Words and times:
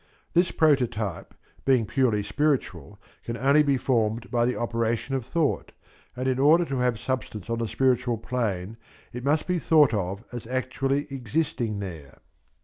This 0.33 0.49
prototype, 0.49 1.35
being 1.63 1.85
purely 1.85 2.23
spiritual, 2.23 2.99
can 3.23 3.37
only 3.37 3.61
be 3.61 3.77
formed 3.77 4.31
by 4.31 4.45
the 4.47 4.55
operation 4.55 5.13
of 5.13 5.23
thought, 5.27 5.73
and 6.15 6.27
in 6.27 6.39
order 6.39 6.65
to 6.65 6.79
have 6.79 6.97
substance 6.99 7.51
on 7.51 7.59
the 7.59 7.67
spiritual 7.67 8.17
plane 8.17 8.77
it 9.13 9.23
must 9.23 9.45
be 9.45 9.59
thought 9.59 9.93
of 9.93 10.23
as 10.31 10.47
actually 10.47 11.05
existing 11.13 11.77
there. 11.81 12.17